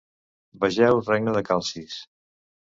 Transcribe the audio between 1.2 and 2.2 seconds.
de Calcis.